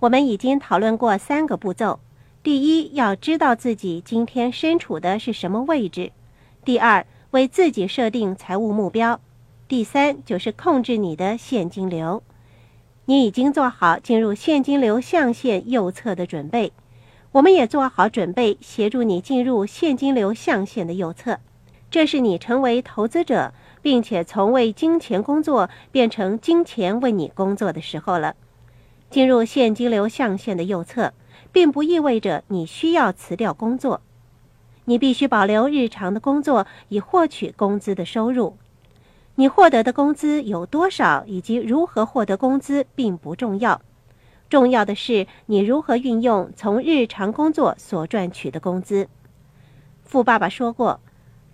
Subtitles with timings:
[0.00, 2.00] 我们已经讨论过三个步骤：
[2.42, 6.12] 第一，要知道自己今天身处的是什么位置；
[6.64, 9.20] 第二，为自己设定财务目标；
[9.68, 12.22] 第三，就是控制你的现金流。
[13.04, 16.72] 你已经做好进入现金流象限右侧的准备，
[17.32, 21.40] 我们也做好准备协助你进入现金流象限的右侧。
[21.90, 28.34] 这是你成为投资者，并且从为金钱工作变成金钱为你工作的时候了。
[29.10, 31.12] 进入现金流象限的右侧，
[31.50, 34.00] 并不意味着你需要辞掉工作，
[34.84, 38.56] 你必须保留日常的工作以获取工资的收入。
[39.34, 43.80] 你获得的工资有多少，以及如何获得工资并不重要，
[44.48, 49.08] 重要的是你如何运用从日常工作所赚取的工资。
[50.04, 51.00] 富爸爸说过，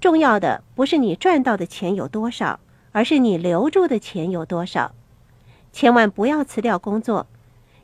[0.00, 2.60] 重要的不是你赚到的钱有多少，
[2.92, 4.92] 而是你留住的钱有多少。
[5.72, 7.26] 千万不要辞掉工作，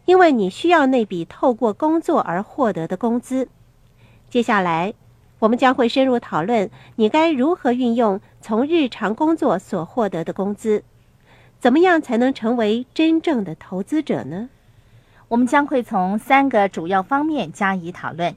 [0.05, 3.48] 因为你需要那笔透过工作而获得的工资。
[4.28, 4.94] 接下来。
[5.42, 10.84] 我们将会深入讨论你该如何运用从日常工作所获得的工资，
[11.59, 14.50] 怎么样才能成为真正的投资者呢？
[15.27, 18.37] 我们将会从三个主要方面加以讨论。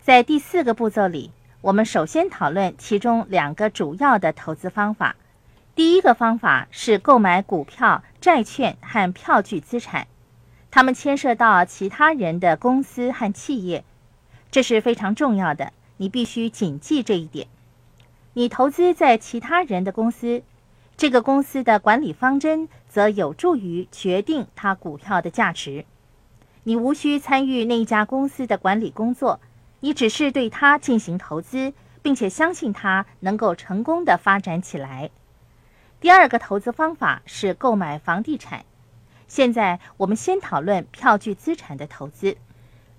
[0.00, 5.16] 在第四个步骤里，我们首先讨论其中两个主要的投资方法。
[5.74, 10.06] 第一个方法是购买股票、债券和票据资产，
[10.70, 13.84] 他们牵涉到其他人的公司和企业，
[14.50, 15.72] 这是非常重要的。
[15.96, 17.48] 你必须谨记这一点。
[18.34, 20.42] 你投资在其他人的公司，
[20.96, 25.84] 这个公司的管理方针则有助于决定它股票的价值。
[26.62, 29.40] 你无需参与那一家公司的管理工作，
[29.80, 35.10] 你只是对它进行投资，并且相信它能够成功的发展起来。
[35.98, 38.64] 第二个投资方法是购买房地产。
[39.28, 42.36] 现在我们先讨论票据资产的投资。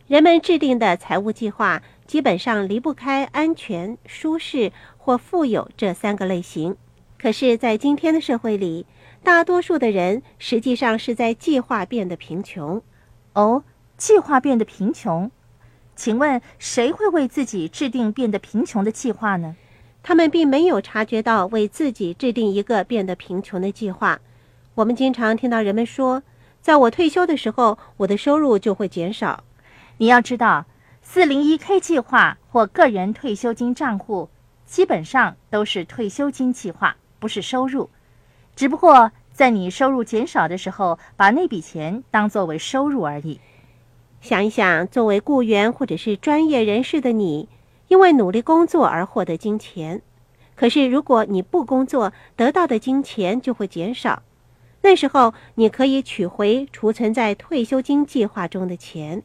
[0.08, 1.84] 人们制定的财务计划。
[2.10, 6.76] 基本上离不开安全、舒适或富有这三个类型。
[7.22, 8.88] 可是，在今天的社会里，
[9.22, 12.82] 大多数的人实际上是在计划变得贫穷。
[13.34, 13.64] 哦，
[13.96, 15.30] 计划变得贫穷？
[15.96, 19.56] 请问谁会为自己制定变得贫穷的计划呢？
[20.02, 24.20] 他们并没有察觉到为自己制定一个变得贫穷的计划。
[24.80, 26.24] 我们经常听到人们说
[26.64, 29.44] ：“在我退休的时候，我的收入就会减少。”
[30.00, 30.66] 你要知道。
[31.02, 34.30] 四零一 K 计划或个人退休金账户
[34.66, 37.90] 基本上都是退休金计划，不是收入。
[38.56, 43.42] 只不过在你收入减少的时候，把那笔钱当作为收入而已。
[44.22, 47.50] 想一想，作为雇员或者是专业人士的你，
[47.90, 50.02] 因为努力工作而获得金钱。
[50.56, 54.24] 可是如果你不工作，得到的金钱就会减少。
[54.82, 59.24] 那时候你可以取回储存在退休金计划中的钱。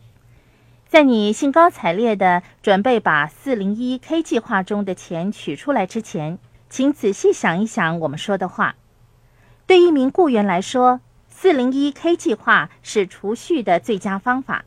[0.87, 6.39] 在你兴高采烈地准备把四零一 K 计划中的钱取出来之前，
[6.69, 8.77] 请仔细想一想我们说的话。
[9.67, 14.65] 对一名雇员来说，四零一 K 计划是储蓄的最佳方法。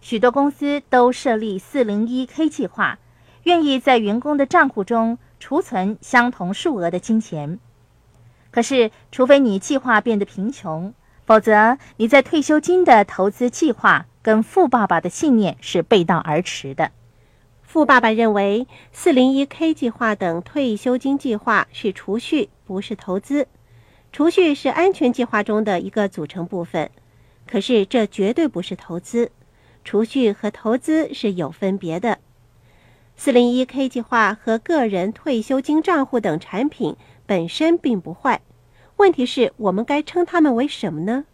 [0.00, 2.98] 许多公司都设立四零一 K 计划，
[3.42, 7.58] 愿意在员工的账户中储存相同数额的金钱。
[8.50, 10.92] 可是，除非你计划变得贫穷，
[11.24, 14.06] 否则你在退休金的投资计划。
[14.22, 16.92] 跟富爸爸的信念是背道而驰的。
[17.62, 23.48] 富爸爸认为，401k 计划等退休金计划是储蓄，不是投资。
[24.12, 26.90] 储蓄是安全计划中的一个组成部分，
[27.46, 29.30] 可是这绝对不是投资。
[29.86, 32.18] 储蓄和投资是有分别的。
[33.18, 36.94] 401k 计划和个人退休金账户等产品
[37.30, 38.40] 本身并不坏，
[38.96, 41.26] 问题是我们该称它们为什么呢？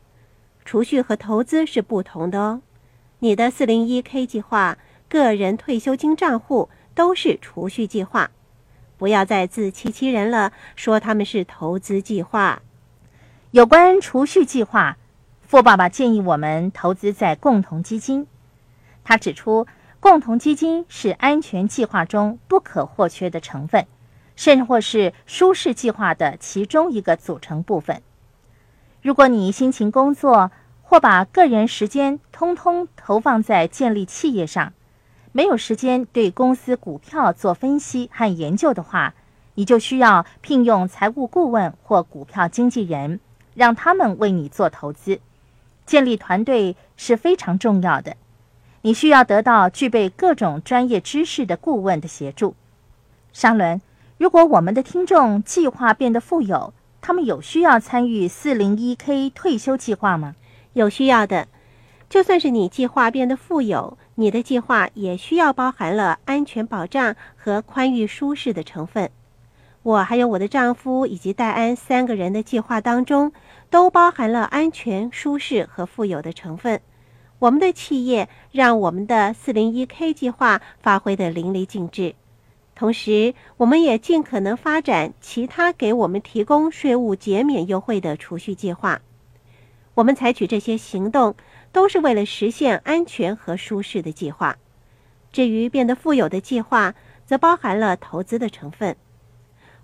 [0.62, 2.60] 储蓄和投资是不同的哦。
[3.20, 4.76] 你的 401k 计划、
[5.08, 8.30] 个人退休金账户都是储蓄计划，
[8.98, 12.60] 不要再自欺欺人了，说他们是投资计划。
[13.52, 14.98] 有关储蓄计划，
[15.40, 18.26] 富爸爸建议我们投资在共同基金。
[19.02, 19.66] 他指出，
[19.98, 23.86] 共同基金是安全计划中不可或缺的成分，
[24.36, 28.02] 甚或是舒适计划的其中一个组成部分。
[29.02, 30.52] 如果你辛勤工作，
[30.82, 34.72] 或把个人时间通通投放在建立企业上，
[35.32, 39.14] 没有时间对公司股票做分析和研究的话，
[39.54, 43.20] 你就需要聘用财务顾问或股票经纪人，
[43.54, 45.20] 让他们为你做投资。
[45.84, 48.16] 建立团队是非常重要的，
[48.82, 52.54] 你需要得到具备各种专业知识的顾问的协助。
[53.32, 53.80] 沙伦，
[54.18, 56.72] 如果我们的听众计划变得富有，
[57.02, 60.34] 他们有需要参与四零一 K 退休计划吗？
[60.72, 61.48] 有需要的，
[62.08, 69.10] 就算是你计划变得富有，你的计划也需要包含了安全保障和宽裕舒适的成分。
[69.82, 73.32] 我还有我的丈夫以及戴安三个人的计划当中，
[73.68, 76.80] 都包含了安全、舒适和富有的成分。
[77.38, 82.14] 我们的企业让我们的 401k 计划发挥得淋漓尽致，
[82.76, 89.00] 同时我们也尽可能发展其他给我们提供税务减免优惠的储蓄计划。
[89.94, 91.34] 我们采取这些行动，
[91.72, 94.58] 都是为了实现安全和舒适的计划。
[95.32, 96.94] 至于变得富有的计划，
[97.24, 98.94] 则包含了投资的成分。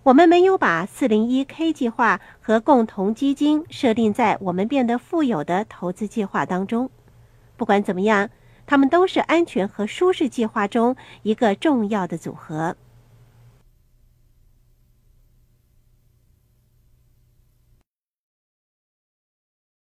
[0.03, 6.91] 我们没有把 401k 计划和共同基金设定在我们变得富有的投资计划当中。
[7.57, 8.29] 不管怎么样，
[8.73, 12.75] 它们都是安全和舒适计划中一个重要的组合。